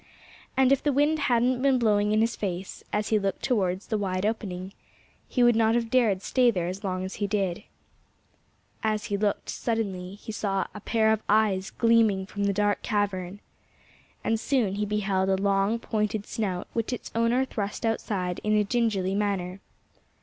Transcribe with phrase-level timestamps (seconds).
[0.57, 3.99] And if the wind hadn't been blowing in his face, as he looked towards the
[3.99, 4.73] wide opening,
[5.27, 7.65] he would not have dared stay there as long as he did.
[8.81, 13.41] As he looked he suddenly saw a pair of eyes gleaming from the dark cavern.
[14.23, 18.63] And soon he beheld a long, pointed snout, which its owner thrust outside in a
[18.63, 19.61] gingerly manner.